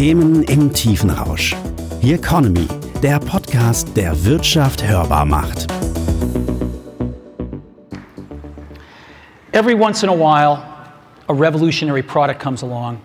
[0.00, 1.54] Themen im Tiefenrausch.
[2.00, 2.66] The Economy,
[3.02, 5.66] der Podcast, der Wirtschaft hörbar macht.
[9.52, 10.62] Every once in a while,
[11.28, 12.98] a revolutionary product comes along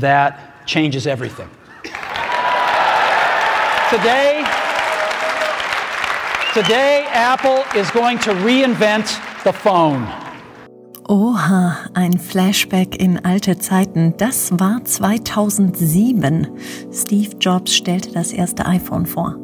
[0.00, 0.32] that
[0.64, 1.50] changes everything.
[3.90, 4.46] Today,
[6.54, 10.21] today Apple is going to reinvent the phone.
[11.12, 14.14] Oha, ein Flashback in alte Zeiten.
[14.16, 16.46] Das war 2007.
[16.90, 19.36] Steve Jobs stellte das erste iPhone vor.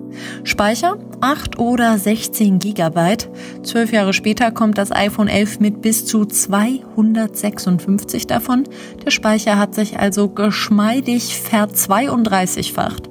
[0.45, 3.29] Speicher 8 oder 16 Gigabyte.
[3.63, 8.65] Zwölf Jahre später kommt das iPhone 11 mit bis zu 256 davon.
[9.05, 13.09] Der Speicher hat sich also geschmeidig verzweiunddreißigfacht.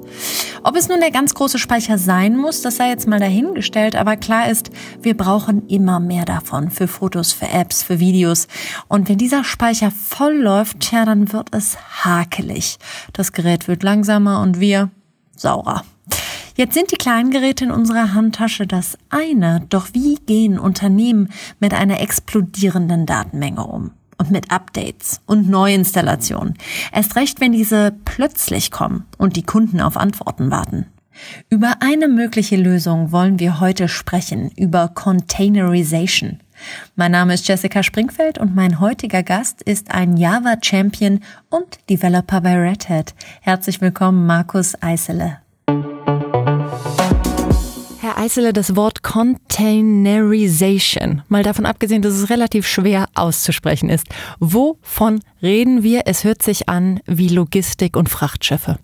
[0.62, 4.16] Ob es nun der ganz große Speicher sein muss, das sei jetzt mal dahingestellt, aber
[4.16, 4.70] klar ist,
[5.02, 8.48] wir brauchen immer mehr davon für Fotos, für Apps, für Videos.
[8.88, 12.78] Und wenn dieser Speicher voll läuft, tja, dann wird es hakelig.
[13.12, 14.90] Das Gerät wird langsamer und wir
[15.36, 15.84] saurer.
[16.58, 21.28] Jetzt sind die kleinen Geräte in unserer Handtasche das eine, doch wie gehen Unternehmen
[21.60, 23.92] mit einer explodierenden Datenmenge um?
[24.16, 26.54] Und mit Updates und Neuinstallationen.
[26.92, 30.86] Erst recht, wenn diese plötzlich kommen und die Kunden auf Antworten warten.
[31.48, 36.40] Über eine mögliche Lösung wollen wir heute sprechen, über Containerization.
[36.96, 41.20] Mein Name ist Jessica Springfeld und mein heutiger Gast ist ein Java Champion
[41.50, 43.14] und Developer bei Red Hat.
[43.42, 45.38] Herzlich willkommen, Markus Eisele.
[48.28, 54.04] Herr Eisele, das Wort Containerization, mal davon abgesehen, dass es relativ schwer auszusprechen ist.
[54.38, 56.02] Wovon reden wir?
[56.04, 58.78] Es hört sich an wie Logistik und Frachtschiffe.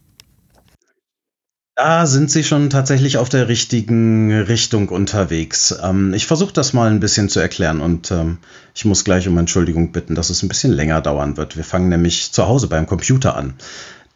[1.76, 5.78] Da sind Sie schon tatsächlich auf der richtigen Richtung unterwegs.
[5.82, 8.38] Ähm, ich versuche das mal ein bisschen zu erklären und ähm,
[8.74, 11.58] ich muss gleich um Entschuldigung bitten, dass es ein bisschen länger dauern wird.
[11.58, 13.52] Wir fangen nämlich zu Hause beim Computer an.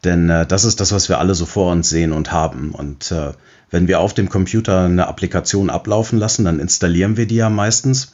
[0.04, 2.70] Denn äh, das ist das, was wir alle so vor uns sehen und haben.
[2.70, 3.32] Und äh,
[3.70, 8.12] wenn wir auf dem Computer eine Applikation ablaufen lassen, dann installieren wir die ja meistens.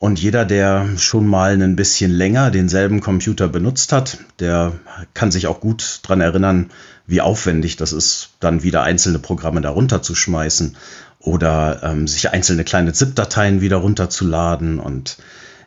[0.00, 4.72] Und jeder, der schon mal ein bisschen länger denselben Computer benutzt hat, der
[5.12, 6.70] kann sich auch gut dran erinnern,
[7.06, 10.76] wie aufwendig das ist, dann wieder einzelne Programme darunter zu schmeißen
[11.18, 14.78] oder ähm, sich einzelne kleine ZIP-Dateien wieder runterzuladen.
[14.78, 15.16] Und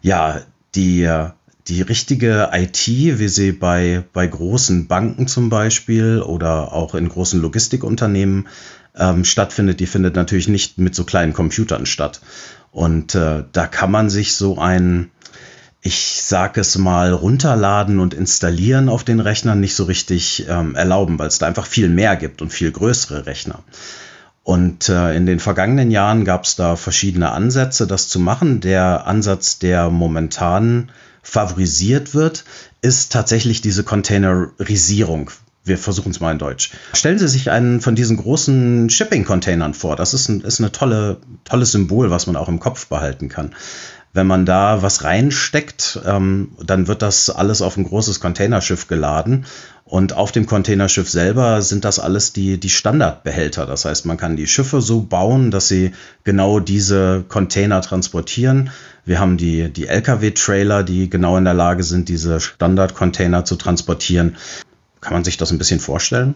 [0.01, 0.39] ja,
[0.75, 1.09] die
[1.67, 7.39] die richtige IT, wie sie bei, bei großen Banken zum Beispiel oder auch in großen
[7.39, 8.47] Logistikunternehmen
[8.97, 12.21] ähm, stattfindet, die findet natürlich nicht mit so kleinen Computern statt.
[12.71, 15.11] Und äh, da kann man sich so ein,
[15.81, 21.19] ich sage es mal, runterladen und installieren auf den Rechnern nicht so richtig ähm, erlauben,
[21.19, 23.63] weil es da einfach viel mehr gibt und viel größere Rechner.
[24.43, 28.59] Und äh, in den vergangenen Jahren gab es da verschiedene Ansätze, das zu machen.
[28.59, 30.89] Der Ansatz, der momentan
[31.21, 32.43] favorisiert wird,
[32.81, 35.29] ist tatsächlich diese Containerisierung.
[35.63, 36.71] Wir versuchen es mal in Deutsch.
[36.93, 39.95] Stellen Sie sich einen von diesen großen Shipping-Containern vor.
[39.95, 43.53] Das ist ein, ist eine tolle, tolles Symbol, was man auch im Kopf behalten kann.
[44.13, 49.45] Wenn man da was reinsteckt, ähm, dann wird das alles auf ein großes Containerschiff geladen.
[49.85, 53.65] Und auf dem Containerschiff selber sind das alles die, die Standardbehälter.
[53.65, 55.91] Das heißt, man kann die Schiffe so bauen, dass sie
[56.23, 58.71] genau diese Container transportieren.
[59.05, 64.37] Wir haben die, die Lkw-Trailer, die genau in der Lage sind, diese Standardcontainer zu transportieren.
[65.01, 66.35] Kann man sich das ein bisschen vorstellen?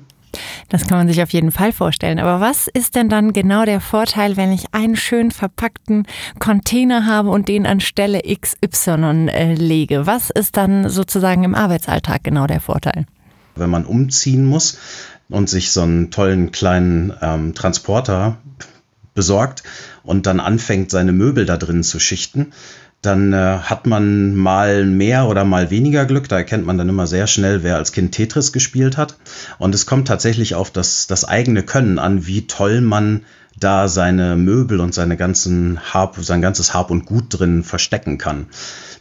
[0.70, 2.20] Das kann man sich auf jeden Fall vorstellen.
[2.20, 6.08] Aber was ist denn dann genau der Vorteil, wenn ich einen schön verpackten
[6.40, 10.08] Container habe und den an Stelle XY äh, lege?
[10.08, 13.06] Was ist dann sozusagen im Arbeitsalltag genau der Vorteil?
[13.56, 14.78] Wenn man umziehen muss
[15.30, 18.38] und sich so einen tollen kleinen ähm, Transporter
[19.14, 19.64] besorgt
[20.04, 22.52] und dann anfängt, seine Möbel da drin zu schichten,
[23.06, 26.28] dann äh, hat man mal mehr oder mal weniger Glück.
[26.30, 29.18] Da erkennt man dann immer sehr schnell, wer als Kind Tetris gespielt hat.
[29.58, 33.22] Und es kommt tatsächlich auf das, das eigene Können an, wie toll man
[33.58, 38.48] da seine Möbel und seine ganzen Hab, sein ganzes Hab und Gut drin verstecken kann,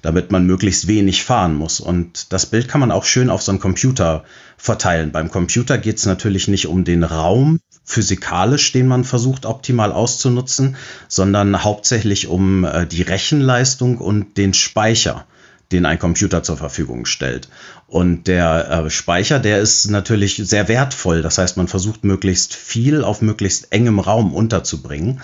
[0.03, 1.80] damit man möglichst wenig fahren muss.
[1.80, 4.24] Und das Bild kann man auch schön auf so einen Computer
[4.57, 5.10] verteilen.
[5.10, 10.77] Beim Computer geht es natürlich nicht um den Raum, physikalisch, den man versucht optimal auszunutzen,
[11.07, 15.27] sondern hauptsächlich um äh, die Rechenleistung und den Speicher,
[15.71, 17.48] den ein Computer zur Verfügung stellt.
[17.86, 21.22] Und der äh, Speicher, der ist natürlich sehr wertvoll.
[21.22, 25.21] Das heißt, man versucht möglichst viel auf möglichst engem Raum unterzubringen.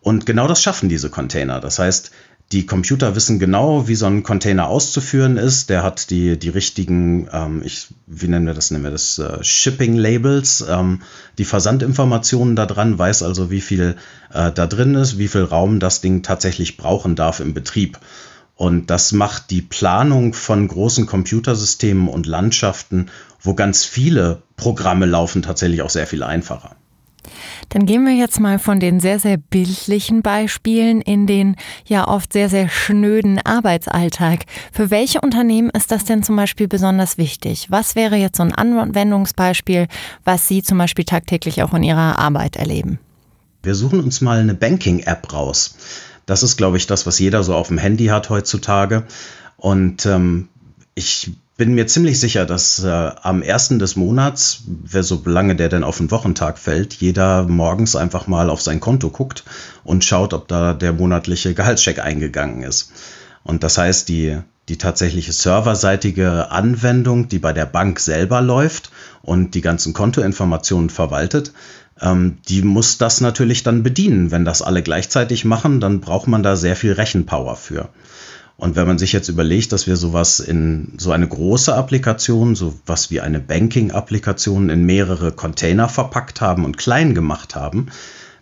[0.00, 1.60] Und genau das schaffen diese Container.
[1.60, 2.12] Das heißt,
[2.52, 5.68] die Computer wissen genau, wie so ein Container auszuführen ist.
[5.68, 9.42] Der hat die, die richtigen, ähm, ich, wie nennen wir das, nennen wir das äh,
[9.42, 11.02] Shipping-Labels, ähm,
[11.38, 13.96] die Versandinformationen da dran, weiß also, wie viel
[14.32, 17.98] äh, da drin ist, wie viel Raum das Ding tatsächlich brauchen darf im Betrieb.
[18.54, 23.10] Und das macht die Planung von großen Computersystemen und Landschaften,
[23.40, 26.76] wo ganz viele Programme laufen, tatsächlich auch sehr viel einfacher.
[27.76, 31.56] Dann gehen wir jetzt mal von den sehr, sehr bildlichen Beispielen in den
[31.86, 34.46] ja oft sehr, sehr schnöden Arbeitsalltag.
[34.72, 37.66] Für welche Unternehmen ist das denn zum Beispiel besonders wichtig?
[37.68, 39.88] Was wäre jetzt so ein Anwendungsbeispiel,
[40.24, 42.98] was Sie zum Beispiel tagtäglich auch in Ihrer Arbeit erleben?
[43.62, 45.76] Wir suchen uns mal eine Banking-App raus.
[46.24, 49.04] Das ist, glaube ich, das, was jeder so auf dem Handy hat heutzutage.
[49.58, 50.48] Und ähm,
[50.94, 55.68] ich bin mir ziemlich sicher, dass äh, am ersten des Monats, wer so lange der
[55.68, 59.44] denn auf den Wochentag fällt, jeder morgens einfach mal auf sein Konto guckt
[59.82, 62.92] und schaut, ob da der monatliche Gehaltscheck eingegangen ist.
[63.42, 64.38] Und das heißt, die,
[64.68, 68.90] die tatsächliche serverseitige Anwendung, die bei der Bank selber läuft
[69.22, 71.52] und die ganzen Kontoinformationen verwaltet,
[72.02, 74.30] ähm, die muss das natürlich dann bedienen.
[74.30, 77.88] Wenn das alle gleichzeitig machen, dann braucht man da sehr viel Rechenpower für.
[78.58, 82.74] Und wenn man sich jetzt überlegt, dass wir sowas in so eine große Applikation, so
[82.86, 87.88] was wie eine Banking-Applikation in mehrere Container verpackt haben und klein gemacht haben,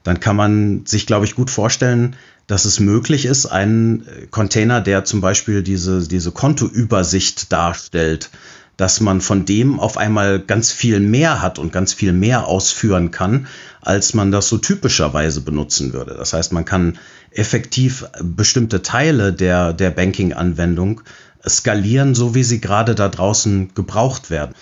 [0.05, 2.15] dann kann man sich, glaube ich, gut vorstellen,
[2.47, 8.31] dass es möglich ist, einen Container, der zum Beispiel diese, diese Kontoübersicht darstellt,
[8.77, 13.11] dass man von dem auf einmal ganz viel mehr hat und ganz viel mehr ausführen
[13.11, 13.47] kann,
[13.81, 16.15] als man das so typischerweise benutzen würde.
[16.15, 16.99] Das heißt, man kann
[17.31, 21.03] effektiv bestimmte Teile der, der Banking-Anwendung
[21.47, 24.55] skalieren, so wie sie gerade da draußen gebraucht werden.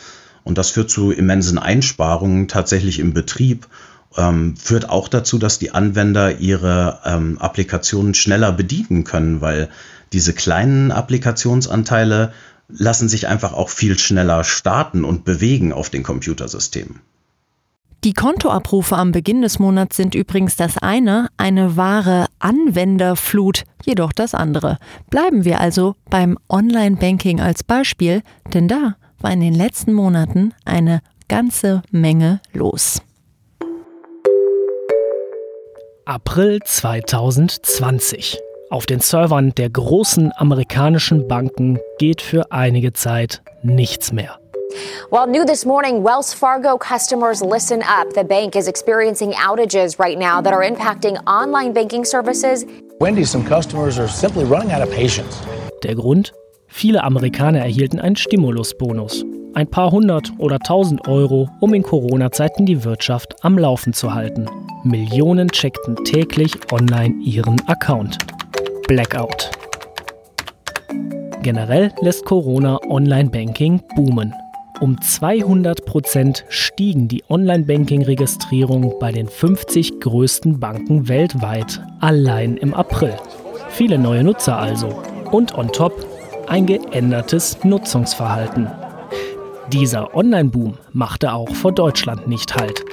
[0.44, 3.68] Und das führt zu immensen Einsparungen tatsächlich im Betrieb,
[4.16, 9.68] ähm, führt auch dazu, dass die Anwender ihre ähm, Applikationen schneller bedienen können, weil
[10.12, 12.32] diese kleinen Applikationsanteile
[12.76, 17.00] lassen sich einfach auch viel schneller starten und bewegen auf den Computersystemen.
[18.04, 24.34] Die Kontoabrufe am Beginn des Monats sind übrigens das eine, eine wahre Anwenderflut, jedoch das
[24.34, 24.78] andere.
[25.08, 28.22] Bleiben wir also beim Online-Banking als Beispiel,
[28.52, 33.02] denn da war in den letzten Monaten eine ganze Menge los.
[36.04, 38.40] April 2020.
[38.72, 44.38] Auf den Servern der großen amerikanischen Banken geht für einige Zeit nichts mehr.
[45.10, 48.14] Well, new this morning, Wells Fargo customers listen up.
[48.14, 52.64] The bank is experiencing outages right now that are impacting online banking services.
[52.98, 55.36] Wendy, some customers are simply running out of patience.
[55.82, 56.32] Der Grund?
[56.66, 59.22] Viele Amerikaner erhielten einen Stimulusbonus.
[59.52, 64.46] Ein paar hundert oder tausend Euro, um in Corona-Zeiten die Wirtschaft am Laufen zu halten.
[64.82, 68.16] Millionen checkten täglich online ihren Account.
[68.92, 69.50] Blackout.
[71.42, 74.34] Generell lässt Corona Online-Banking boomen.
[74.80, 83.16] Um 200 Prozent stiegen die Online-Banking-Registrierungen bei den 50 größten Banken weltweit allein im April.
[83.70, 85.02] Viele neue Nutzer also.
[85.30, 85.94] Und on top
[86.48, 88.70] ein geändertes Nutzungsverhalten.
[89.72, 92.84] Dieser Online-Boom machte auch vor Deutschland nicht Halt.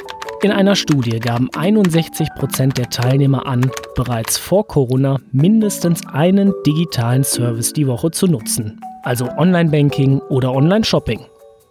[0.42, 7.26] In einer Studie gaben 61 Prozent der Teilnehmer an, bereits vor Corona mindestens einen digitalen
[7.26, 11.26] Service die Woche zu nutzen, also Online-Banking oder Online-Shopping.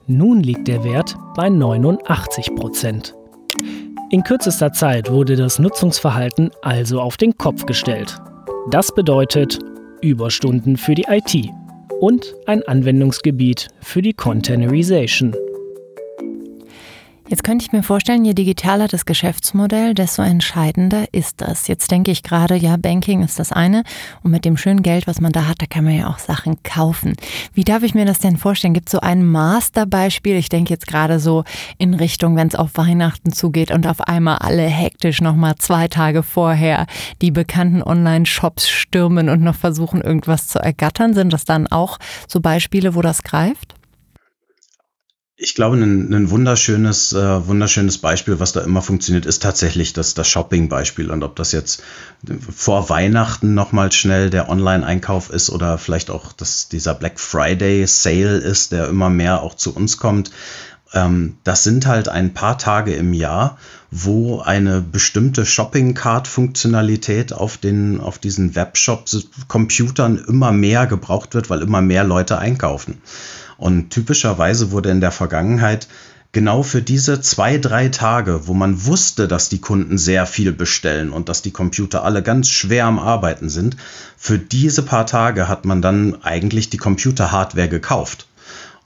[0.06, 3.14] Nun liegt der Wert bei 89 Prozent.
[4.10, 8.18] In kürzester Zeit wurde das Nutzungsverhalten also auf den Kopf gestellt.
[8.70, 9.58] Das bedeutet
[10.02, 11.48] Überstunden für die IT
[12.00, 15.34] und ein Anwendungsgebiet für die Containerization.
[17.30, 21.68] Jetzt könnte ich mir vorstellen, je digitaler das Geschäftsmodell, desto entscheidender ist das.
[21.68, 23.82] Jetzt denke ich gerade, ja, Banking ist das eine
[24.22, 26.62] und mit dem schönen Geld, was man da hat, da kann man ja auch Sachen
[26.62, 27.16] kaufen.
[27.52, 28.72] Wie darf ich mir das denn vorstellen?
[28.72, 30.36] Gibt es so ein Masterbeispiel?
[30.36, 31.44] Ich denke jetzt gerade so
[31.76, 36.22] in Richtung, wenn es auf Weihnachten zugeht und auf einmal alle hektisch nochmal zwei Tage
[36.22, 36.86] vorher
[37.20, 41.12] die bekannten Online-Shops stürmen und noch versuchen, irgendwas zu ergattern.
[41.12, 43.77] Sind das dann auch so Beispiele, wo das greift?
[45.40, 50.14] Ich glaube, ein, ein wunderschönes, äh, wunderschönes Beispiel, was da immer funktioniert, ist tatsächlich das,
[50.14, 51.12] das Shopping-Beispiel.
[51.12, 51.80] Und ob das jetzt
[52.52, 58.72] vor Weihnachten nochmal schnell der Online-Einkauf ist oder vielleicht auch das, dieser Black Friday-Sale ist,
[58.72, 60.32] der immer mehr auch zu uns kommt.
[60.92, 63.58] Ähm, das sind halt ein paar Tage im Jahr,
[63.92, 71.80] wo eine bestimmte Shopping-Card-Funktionalität auf, den, auf diesen Webshop-Computern immer mehr gebraucht wird, weil immer
[71.80, 73.00] mehr Leute einkaufen.
[73.58, 75.88] Und typischerweise wurde in der Vergangenheit
[76.32, 81.10] genau für diese zwei, drei Tage, wo man wusste, dass die Kunden sehr viel bestellen
[81.10, 83.76] und dass die Computer alle ganz schwer am Arbeiten sind,
[84.16, 88.26] für diese paar Tage hat man dann eigentlich die Computer-Hardware gekauft.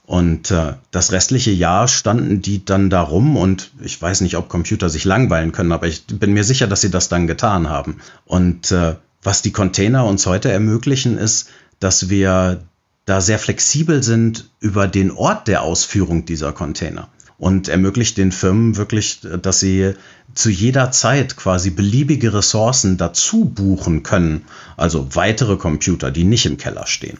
[0.05, 4.89] Und äh, das restliche Jahr standen die dann darum und ich weiß nicht, ob Computer
[4.89, 7.99] sich langweilen können, aber ich bin mir sicher, dass sie das dann getan haben.
[8.25, 11.49] Und äh, was die Container uns heute ermöglichen, ist,
[11.79, 12.63] dass wir
[13.05, 18.77] da sehr flexibel sind über den Ort der Ausführung dieser Container und ermöglicht den Firmen
[18.77, 19.93] wirklich, dass sie
[20.33, 24.43] zu jeder Zeit quasi beliebige Ressourcen dazu buchen können,
[24.77, 27.17] also weitere Computer, die nicht im Keller stehen.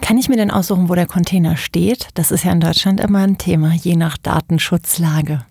[0.00, 2.08] Kann ich mir denn aussuchen, wo der Container steht?
[2.14, 5.44] Das ist ja in Deutschland immer ein Thema, je nach Datenschutzlage.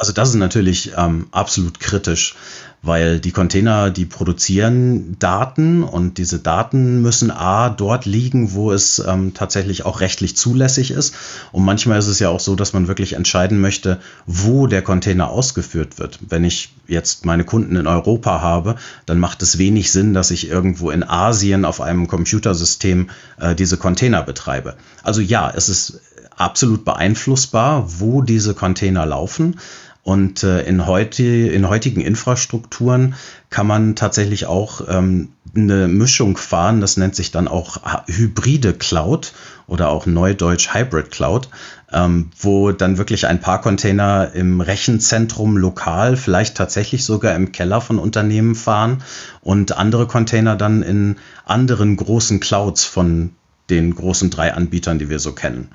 [0.00, 2.34] Also das ist natürlich ähm, absolut kritisch,
[2.80, 8.98] weil die Container, die produzieren Daten und diese Daten müssen A dort liegen, wo es
[9.06, 11.14] ähm, tatsächlich auch rechtlich zulässig ist.
[11.52, 15.28] Und manchmal ist es ja auch so, dass man wirklich entscheiden möchte, wo der Container
[15.28, 16.18] ausgeführt wird.
[16.26, 20.48] Wenn ich jetzt meine Kunden in Europa habe, dann macht es wenig Sinn, dass ich
[20.48, 24.76] irgendwo in Asien auf einem Computersystem äh, diese Container betreibe.
[25.02, 26.00] Also ja, es ist
[26.40, 29.60] absolut beeinflussbar, wo diese Container laufen.
[30.02, 33.14] Und äh, in, heute, in heutigen Infrastrukturen
[33.50, 39.32] kann man tatsächlich auch ähm, eine Mischung fahren, das nennt sich dann auch hybride Cloud
[39.66, 41.48] oder auch neudeutsch Hybrid Cloud,
[41.92, 47.80] ähm, wo dann wirklich ein paar Container im Rechenzentrum lokal, vielleicht tatsächlich sogar im Keller
[47.80, 49.02] von Unternehmen fahren
[49.42, 53.32] und andere Container dann in anderen großen Clouds von
[53.68, 55.68] den großen drei Anbietern, die wir so kennen.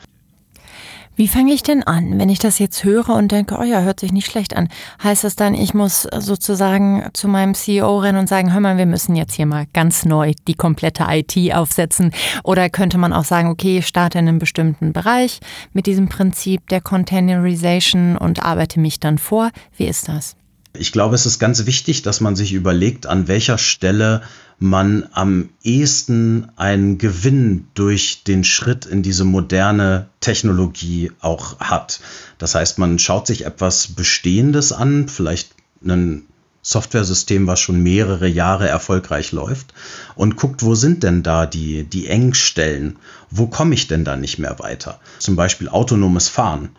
[1.17, 4.01] Wie fange ich denn an, wenn ich das jetzt höre und denke, oh ja, hört
[4.01, 4.67] sich nicht schlecht an?
[5.01, 8.85] Heißt das dann, ich muss sozusagen zu meinem CEO rennen und sagen, hör mal, wir
[8.85, 12.11] müssen jetzt hier mal ganz neu die komplette IT aufsetzen?
[12.43, 15.39] Oder könnte man auch sagen, okay, ich starte in einem bestimmten Bereich
[15.71, 19.51] mit diesem Prinzip der Containerization und arbeite mich dann vor?
[19.77, 20.35] Wie ist das?
[20.77, 24.21] Ich glaube, es ist ganz wichtig, dass man sich überlegt, an welcher Stelle
[24.59, 31.99] man am ehesten einen Gewinn durch den Schritt in diese moderne Technologie auch hat.
[32.37, 35.49] Das heißt, man schaut sich etwas Bestehendes an, vielleicht
[35.85, 36.25] ein
[36.61, 39.73] Softwaresystem, was schon mehrere Jahre erfolgreich läuft
[40.15, 42.97] und guckt, wo sind denn da die, die Engstellen?
[43.29, 44.99] Wo komme ich denn da nicht mehr weiter?
[45.19, 46.69] Zum Beispiel autonomes Fahren.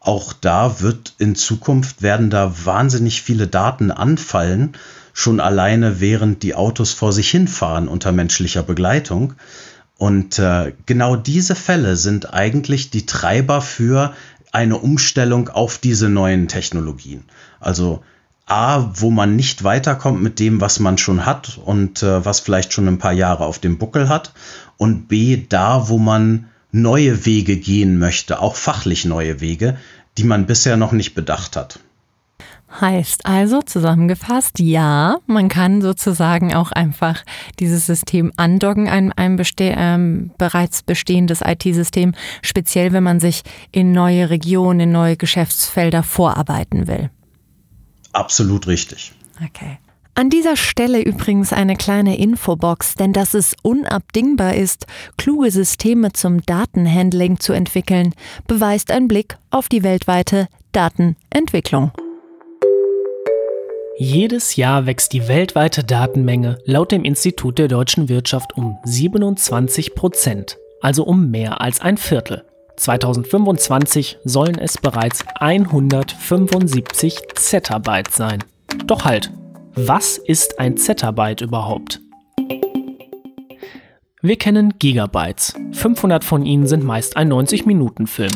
[0.00, 4.76] Auch da wird in Zukunft werden da wahnsinnig viele Daten anfallen,
[5.14, 9.34] schon alleine während die Autos vor sich hinfahren unter menschlicher Begleitung.
[9.96, 14.12] Und äh, genau diese Fälle sind eigentlich die Treiber für
[14.50, 17.24] eine Umstellung auf diese neuen Technologien.
[17.60, 18.02] Also
[18.46, 22.72] A, wo man nicht weiterkommt mit dem, was man schon hat und äh, was vielleicht
[22.72, 24.32] schon ein paar Jahre auf dem Buckel hat.
[24.76, 29.78] Und B, da, wo man neue Wege gehen möchte, auch fachlich neue Wege,
[30.18, 31.78] die man bisher noch nicht bedacht hat.
[32.80, 37.22] Heißt also zusammengefasst, ja, man kann sozusagen auch einfach
[37.60, 43.92] dieses System andocken an ein beste ähm, bereits bestehendes IT-System, speziell wenn man sich in
[43.92, 47.10] neue Regionen, in neue Geschäftsfelder vorarbeiten will.
[48.12, 49.12] Absolut richtig.
[49.44, 49.78] Okay.
[50.16, 56.40] An dieser Stelle übrigens eine kleine Infobox, denn dass es unabdingbar ist, kluge Systeme zum
[56.42, 58.14] Datenhandling zu entwickeln,
[58.46, 61.90] beweist ein Blick auf die weltweite Datenentwicklung.
[63.96, 70.58] Jedes Jahr wächst die weltweite Datenmenge laut dem Institut der deutschen Wirtschaft um 27 Prozent,
[70.80, 72.44] also um mehr als ein Viertel.
[72.76, 78.42] 2025 sollen es bereits 175 Zettabyte sein.
[78.86, 79.30] Doch halt,
[79.74, 82.00] was ist ein Zettabyte überhaupt?
[84.22, 85.54] Wir kennen Gigabytes.
[85.70, 88.32] 500 von ihnen sind meist ein 90-Minuten-Film.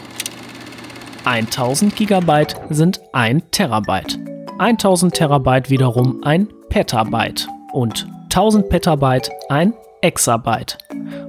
[1.24, 4.37] 1000 Gigabyte sind ein Terabyte.
[4.58, 10.76] 1000 Terabyte wiederum ein Petabyte und 1000 Petabyte ein Exabyte.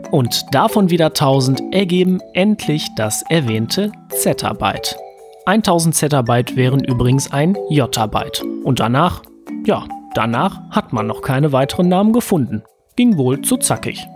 [0.09, 4.98] Und davon wieder 1000 ergeben endlich das erwähnte Zettabyte.
[5.45, 8.43] 1000 Zettabyte wären übrigens ein Jottabyte.
[8.63, 9.21] Und danach,
[9.63, 12.63] ja, danach hat man noch keine weiteren Namen gefunden.
[12.95, 14.07] Ging wohl zu zackig.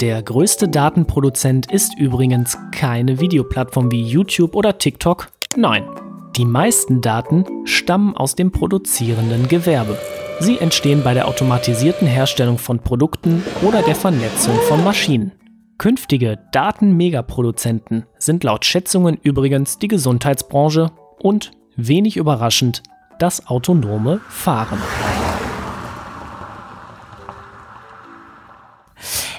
[0.00, 5.28] Der größte Datenproduzent ist übrigens keine Videoplattform wie YouTube oder TikTok.
[5.56, 5.84] Nein,
[6.36, 9.96] die meisten Daten stammen aus dem produzierenden Gewerbe.
[10.40, 15.32] Sie entstehen bei der automatisierten Herstellung von Produkten oder der Vernetzung von Maschinen.
[15.78, 22.82] Künftige Datenmegaproduzenten sind laut Schätzungen übrigens die Gesundheitsbranche und, wenig überraschend,
[23.18, 24.78] das autonome Fahren.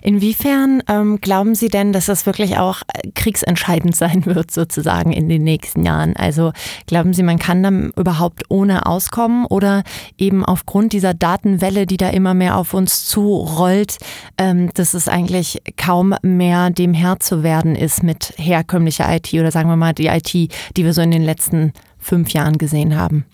[0.05, 5.29] Inwiefern ähm, glauben Sie denn, dass das wirklich auch äh, kriegsentscheidend sein wird, sozusagen in
[5.29, 6.15] den nächsten Jahren?
[6.15, 6.51] Also
[6.85, 9.81] glauben Sie, man kann dann überhaupt ohne auskommen oder
[10.19, 13.97] eben aufgrund dieser Datenwelle, die da immer mehr auf uns zurollt,
[14.37, 19.49] ähm, dass es eigentlich kaum mehr dem Herr zu werden ist mit herkömmlicher IT oder
[19.49, 23.25] sagen wir mal die IT, die wir so in den letzten fünf Jahren gesehen haben?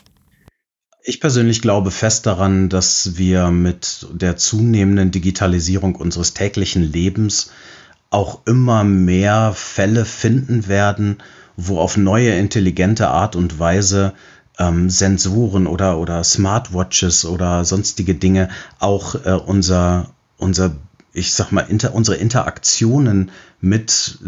[1.04, 7.50] Ich persönlich glaube fest daran, dass wir mit der zunehmenden Digitalisierung unseres täglichen Lebens
[8.12, 11.18] auch immer mehr Fälle finden werden,
[11.58, 14.14] wo auf neue intelligente Art und Weise
[14.60, 20.76] ähm, Sensoren oder, oder Smartwatches oder sonstige Dinge auch äh, unser, unser,
[21.14, 24.20] ich sag mal, inter, unsere Interaktionen mit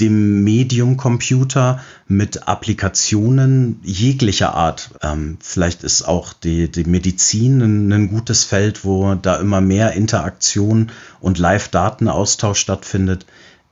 [0.00, 4.90] dem Medium Computer mit Applikationen jeglicher Art.
[5.02, 9.92] Ähm, vielleicht ist auch die, die Medizin ein, ein, gutes Feld, wo da immer mehr
[9.92, 13.24] Interaktion und Live-Datenaustausch stattfindet.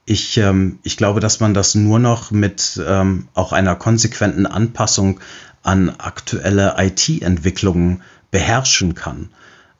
[0.05, 5.19] Ich, ähm, ich glaube, dass man das nur noch mit ähm, auch einer konsequenten Anpassung
[5.64, 9.31] an aktuelle IT-Entwicklungen beherrschen kann,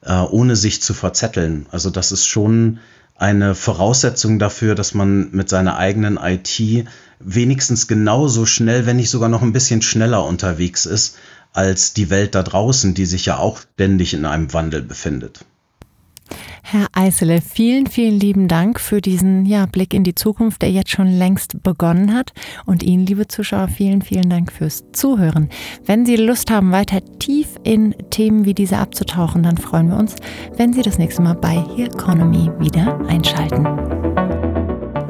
[0.01, 1.67] äh, ohne sich zu verzetteln.
[1.71, 2.79] Also das ist schon
[3.15, 6.87] eine Voraussetzung dafür, dass man mit seiner eigenen IT
[7.19, 11.17] wenigstens genauso schnell, wenn nicht sogar noch ein bisschen schneller unterwegs ist
[11.53, 15.45] als die Welt da draußen, die sich ja auch ständig in einem Wandel befindet.
[16.61, 20.91] Herr Eisele, vielen, vielen lieben Dank für diesen ja, Blick in die Zukunft, der jetzt
[20.91, 22.33] schon längst begonnen hat.
[22.65, 25.49] Und Ihnen, liebe Zuschauer, vielen, vielen Dank fürs Zuhören.
[25.85, 30.15] Wenn Sie Lust haben, weiter tief in Themen wie diese abzutauchen, dann freuen wir uns,
[30.57, 33.65] wenn Sie das nächste Mal bei Here Economy wieder einschalten.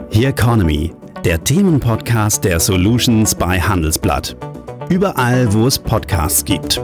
[0.10, 0.91] Here Economy,
[1.24, 4.36] der Themenpodcast der Solutions bei Handelsblatt.
[4.89, 6.82] Überall, wo es Podcasts gibt.